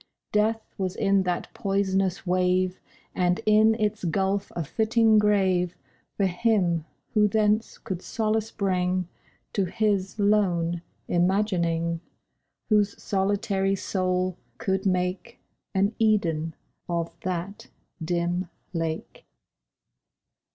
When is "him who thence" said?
6.25-7.77